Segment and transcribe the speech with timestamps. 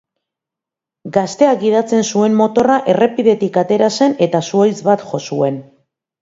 [1.17, 5.63] Gazteak gidatzen zuen motorra errepidetik atera zen eta zuhaitz bat jo zuen.